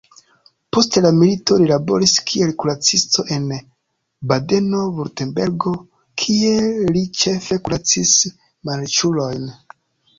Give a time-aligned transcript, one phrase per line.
[0.75, 3.45] Post la milito li laboris kiel kuracisto en
[4.33, 5.77] Badeno-Vurtembergo,
[6.25, 6.57] kie
[6.97, 8.19] li ĉefe kuracis
[8.69, 9.51] malriĉulojn.